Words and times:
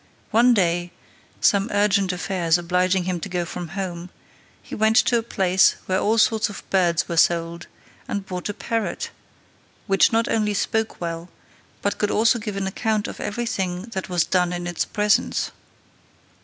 One 0.31 0.55
day, 0.55 0.91
some 1.41 1.69
urgent 1.71 2.11
affairs 2.11 2.57
obliging 2.57 3.03
him 3.03 3.19
to 3.19 3.29
go 3.29 3.45
from 3.45 3.67
home, 3.77 4.09
he 4.63 4.73
went 4.73 4.95
to 4.95 5.19
a 5.19 5.21
place 5.21 5.75
where 5.85 5.99
all 5.99 6.17
sorts 6.17 6.49
of 6.49 6.67
birds 6.71 7.07
were 7.07 7.17
sold, 7.17 7.67
and 8.07 8.25
bought 8.25 8.49
a 8.49 8.53
parrot, 8.55 9.11
which 9.85 10.11
not 10.11 10.27
only 10.27 10.55
spoke 10.55 10.99
well, 10.99 11.29
but 11.83 11.99
could 11.99 12.09
also 12.09 12.39
give 12.39 12.57
an 12.57 12.65
account 12.65 13.07
of 13.07 13.19
every 13.19 13.45
thing 13.45 13.83
that 13.91 14.09
was 14.09 14.25
done 14.25 14.51
in 14.51 14.65
its 14.65 14.85
presence. 14.85 15.51